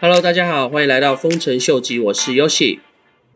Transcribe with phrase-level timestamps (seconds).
[0.00, 2.78] Hello，大家好，欢迎来到丰臣秀吉，我是 Yoshi。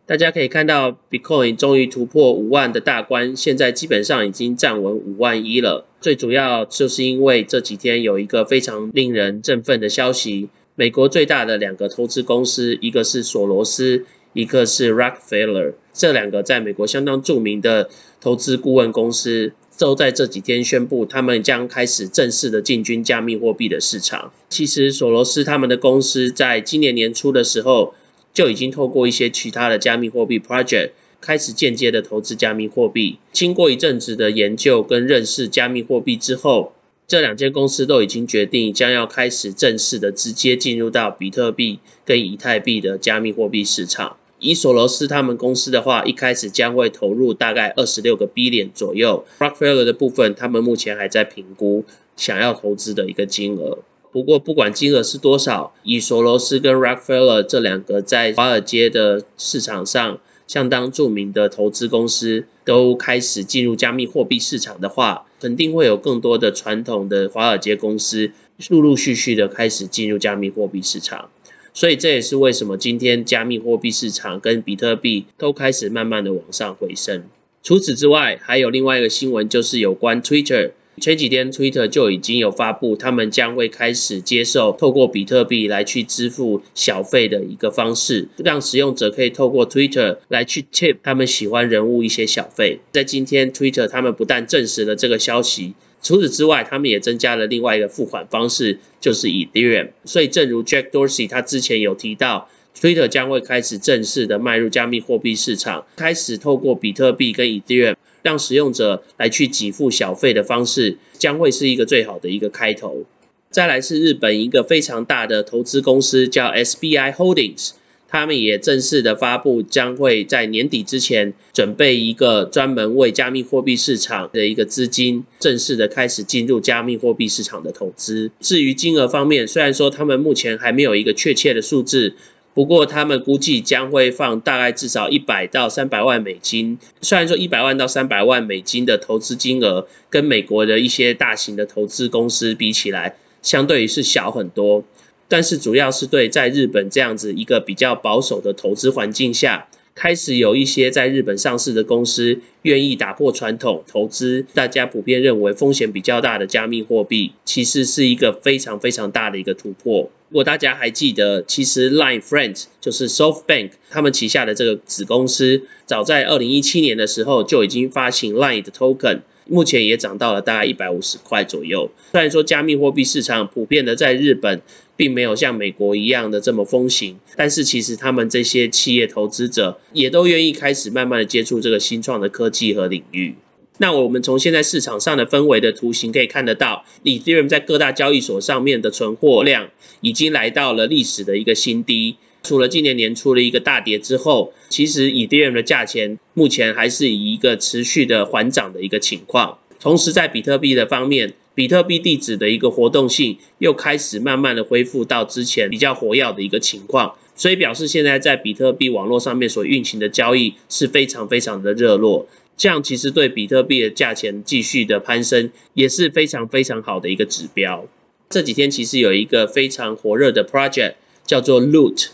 [0.07, 5.85] 大家可以看到，Bitcoin 终于突破五万的大关，现在基本上已经站稳五万一了。
[6.01, 19.53] 最主要就是因为这几天有一个非常令人振奋的消息，美国最大的两个投资公司，一个是索罗斯，一个是 Rockefeller，这两个在美国相当著名的投资顾问公司。
[19.83, 24.33] 都在这几天宣布，他们将开始正式的进军加密货币的市场。
[24.49, 27.93] 其实，索罗斯他们的公司在今年年初的时候，
[28.33, 33.19] 就已经透过一些其他的加密货币 project 开始间接的投资加密货币。
[33.33, 36.75] 经过一阵子的研究跟认识加密货币之后，
[37.09, 44.17] 这两间公司都已经决定将要开始正式的直接进入到比特币跟以太币的加密货币市场。
[44.43, 49.25] 以索罗斯他们公司的话，一开始将会投入大概二十六个 B 点左右。
[49.39, 51.85] Rockefeller 的部分，他们目前还在评估
[52.17, 53.79] 想要投资的一个金额。
[54.11, 68.33] 不过，不管金额是多少，以索罗斯跟 Rockefeller 这两个在华尔街的市场上相当著名的投资公司都开始进入加密货币市场的话，肯定会有更多的传统的华尔街公司
[68.69, 71.31] 陆陆续续的开始进入加密货币市场。
[71.75, 77.25] 所以这也是为什么今天加密货币市场跟比特币都开始慢慢的往上回升。
[77.63, 80.73] 除此之外，还有另外一个新闻，就是有关 Twitter。
[81.01, 92.81] 前几天 Twitter 就已经有发布，他们将会开始接受透过比特币来去支付小费的一个方式，让使用者可以透过 Twitter 来去 tip 他们喜欢人物一些小费。
[92.93, 95.73] 在今天 Twitter 他们不但证实了这个消息。
[96.03, 99.91] 除此之外，他们也增加了另外一个付款方式，就是以 Ethereum。
[100.05, 113.05] 所以，正如 Jack Dorsey 他之前有提到，Twitter 将会开始正式的迈入加密货币市场，开始透过比特币跟 Ethereum 让使用者来去给付小费的方式，将会是一个最好的一个开头。
[113.51, 117.73] 再来是日本一个非常大的投资公司，叫 SBI Holdings。
[118.13, 128.31] 他们也正式的发布，将会在年底之前准备一个专门为加密货币市场的一个资金，正式的开始进入加密货币市场的投资。
[128.39, 132.15] 至于金额方面，虽然说他们目前还没有一个确切的数字，
[132.53, 136.79] 不过他们估计将会放大概至少一百到三百万美金。
[137.01, 144.85] 虽然说一百万到三百万美金的投资金额，跟美国的一些大型的投资公司比起来，相对于是小很多。
[145.33, 160.11] 但是主要是对在日本这样子一个比较保守的投资环境下，开始有一些在日本上市的公司愿意打破传统投资，大家普遍认为风险比较大的加密货币，其实是一个非常非常大的一个突破。
[160.29, 169.21] 如果大家还记得，其实 Line Friends 就是 SoftBank 他们旗下的这个子公司，早在二零一七年的时候就已经发行 Line 的 Token。
[169.49, 171.91] 目前也涨到了大概一百五十块左右。
[172.13, 174.63] 虽然说加密货币市场普遍的在日本
[175.03, 183.35] 并没有像美国一样的这么风行，但是其实他们这些企业投资者也都愿意开始慢慢的接触这个新创的科技和领域。
[183.79, 189.71] 那我们从现在市场上的氛围的图形可以看得到，Ethereum 在各大交易所上面的存货量
[190.03, 192.15] 已经来到了历史的一个新低。
[192.45, 199.59] 除了今年年初的一个大跌之后，其实以太坊的价钱目前还是以一个持续的缓涨的一个情况。
[199.81, 212.27] 同时，在比特币的方面，比特币地址的一个活动性又开始慢慢的恢复到之前比较活跃的一个情况，所以表示现在在比特币网络上面所运行的交易是非常非常的热络。
[212.57, 217.87] 这样其实对比特币的价钱继续的攀升也是非常非常好的一个指标。
[218.29, 220.95] 这几天其实有一个非常火热的 project
[221.27, 222.09] 叫做 Loot。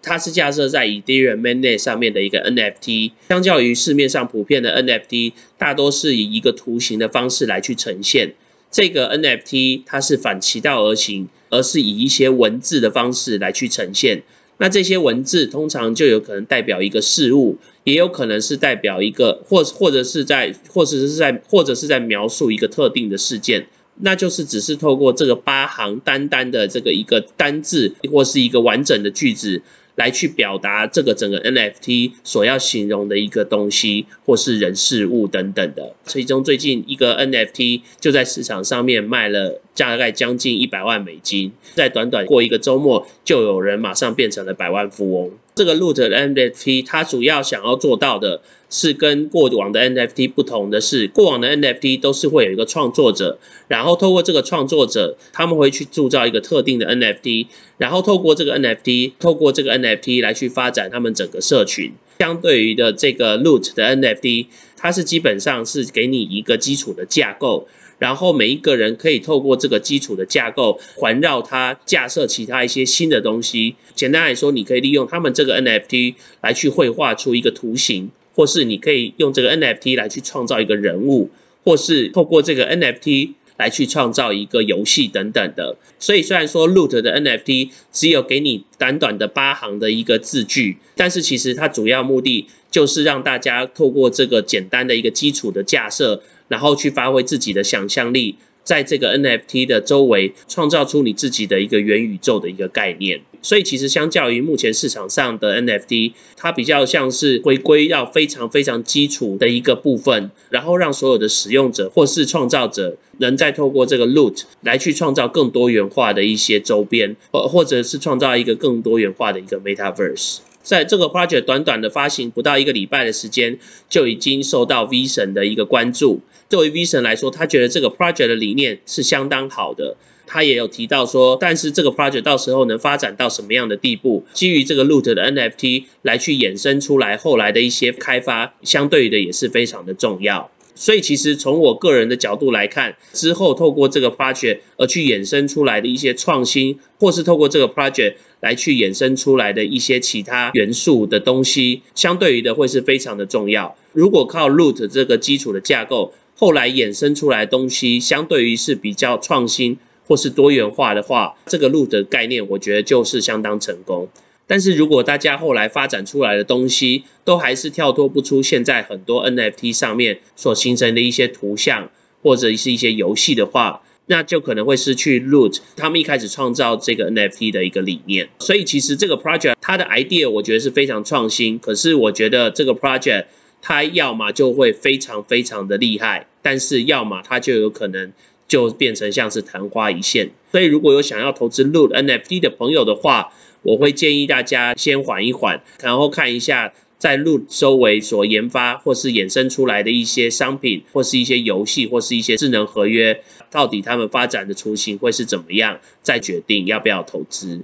[0.00, 8.34] 它是架设在 Ethereum mainnet 上面的一个 NFT，相较于市面上普遍的 NFT，大多是以一个图形的方式来去呈现。
[8.70, 14.22] 这个 NFT 它是反其道而行，而是以一些文字的方式来去呈现。
[14.58, 23.68] 那这些文字通常就有可能代表一个事物，也有可能是代表一个，或或者是在，或者是在，或者是在描述一个特定的事件。
[24.00, 29.62] 那就是只是透过这个八行单单的这个一个单字，或是一个完整的句子。
[29.98, 35.92] 来去表达这个整个 NFT 所要形容的一个东西，或是人事物等等的。
[36.06, 45.32] 其中最近一个 NFT 就在市场上面卖了大概将近一百万美金，在短短过一个周末，就有人马上变成了百万富翁。
[45.56, 48.40] 这个 Loot NFT 它主要想要做到的。
[48.70, 57.46] 是跟过往的 NFT 不同的是，过往的 NFT 都是会有一个创作者，然后透过这个创作者，他们会去铸造一个特定的 NFT，
[57.78, 61.92] 然后透过这个 NFT，透过这个 NFT NFT 来去发展他们整个社群。
[62.18, 64.46] 相对于的这个 Loot 的 NFT，
[64.76, 67.68] 它是基本上是给你一个基础的架构，
[67.98, 73.76] 然后每一个人可以透过这个基础的架构环绕它，架设其他一些新的东西。
[73.94, 81.30] 简单来说，你可以利用他们这个 NFT 来去绘画出一个图形，或是你可以用这个 NFT 来去创造一个人物，
[81.64, 83.34] 或是透过这个 NFT。
[83.58, 98.36] 来去创造一个游戏等等的，所以虽然说 Loot 的 NFT 只有给你短短的八行的一个字句，但是其实它主要目的就是让大家透过这个简单的一个基础的架设，然后去发挥自己的想象力。
[98.68, 120.40] 在这个 NFT 的周围创造出你自己的一个元宇宙的一个概念，所以其实相较于目前市场上的 NFT，它比较像是回归到非常非常基础的一个部分，然后让所有的使用者或是创造者能再透过这个 Loot 来去创造更多元化的一些周边，或或者是创造一个更多元化的一个 Metaverse。
[120.62, 123.58] 在这个 project 短短的发行不到一个礼拜的时间，
[123.88, 126.20] 就已经受到 V 神的一个关注。
[126.48, 129.96] 作为 V 神来说，他觉得这个 project 的理念是相当好的。
[130.30, 140.50] 他也有提到说，但是这个 project 到时候能发展到什么样的地步，基于这个 Loot 的 NFT 来去衍生出来后来的一些开发，相对的也是非常的重要。
[140.78, 153.76] 所以其实从我个人的角度来看，之后透过这个 project 而去衍生出来的一些创新，或是透过这个 project 来去衍生出来的一些其他元素的东西，相对于的会是非常的重要。
[153.92, 159.76] 如果靠 root 这个基础的架构，后来衍生出来的东西，相对于是比较创新
[160.06, 164.08] 或是多元化的话，这个 root 的概念，我觉得就是相当成功。
[164.48, 171.90] 但是如果大家后来发展出来的东西都还是跳脱不出现在很多 NFT 上面所形成的一些图像
[172.22, 178.30] 或者是一些游戏的话，那就可能会失去 Root 他们一开始创造这个 NFT 的一个理念。
[178.38, 183.26] 所以其实这个 project 它的 idea 我觉得是非常创新，可是我觉得这个 project
[183.60, 188.12] 它要么就会非常非常的厉害，但是要么它就有可能
[188.48, 190.30] 就变成像是昙花一现。
[190.50, 207.60] 所以如果有想要投资 Root NFT 的朋友的话，我会建议大家先缓一缓，然后看一下在路周围所研发或是衍生出来的一些商品，或是一些游戏，或是一些智能合约，到底他们发展的雏形会是怎么样，再决定要不要投资。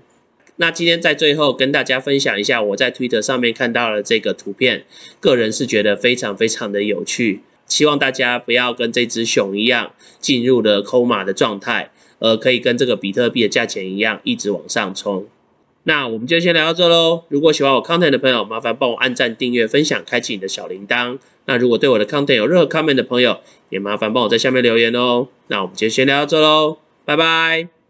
[0.57, 4.85] 那今天在最后跟大家分享一下我在 Twitter 上面看到了这个图片，
[5.19, 11.91] 个人是觉得非常非常的有趣，希望大家不要跟这只熊一样进入了抠马的状态，
[12.21, 15.27] 而可以跟这个比特币的价钱一样一直往上冲。
[15.85, 17.25] 那我们就先聊到这喽。
[17.29, 21.19] 如果喜欢我 content 的朋友，麻烦帮我按赞、订阅、分享、开启你的小铃铛。
[21.45, 25.29] 那如果对我的 content 有任何 comment 的朋友，也麻烦帮我在下面留言哦。
[25.49, 27.84] 那我们就先聊到这喽，拜拜。